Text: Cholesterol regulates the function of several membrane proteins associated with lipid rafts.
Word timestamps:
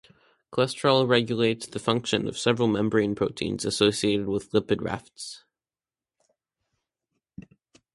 Cholesterol 0.51 1.07
regulates 1.07 1.67
the 1.67 1.77
function 1.77 2.27
of 2.27 2.35
several 2.35 2.67
membrane 2.67 3.13
proteins 3.13 3.63
associated 3.65 4.25
with 4.27 4.49
lipid 4.51 4.81
rafts. 4.83 5.43